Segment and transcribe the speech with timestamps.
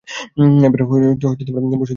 [0.67, 0.81] এবার
[1.21, 1.87] বসতিতে ফিরে যাও।